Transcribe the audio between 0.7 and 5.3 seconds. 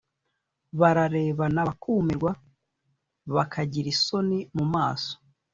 Bararebana bakumirwa, bakagira isoni mu maso.